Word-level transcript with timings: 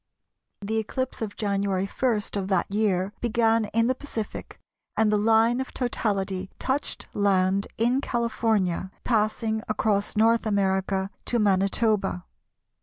The 0.61 0.79
eclipse 0.79 1.21
of 1.21 1.35
January 1.35 1.85
1 1.85 2.21
of 2.33 2.47
that 2.47 2.71
year 2.71 3.13
began 3.21 3.65
in 3.65 3.85
the 3.85 3.93
Pacific 3.93 4.59
and 4.97 5.11
the 5.11 5.17
line 5.19 5.61
of 5.61 5.75
totality 5.75 6.49
touched 6.57 7.05
land 7.13 7.67
in 7.77 8.01
California, 8.01 8.89
passing 9.03 9.61
across 9.69 10.15
North 10.17 10.47
America 10.47 11.11
to 11.25 11.37
Manitoba. 11.37 12.25